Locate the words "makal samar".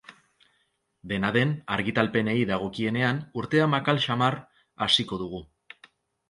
3.75-4.39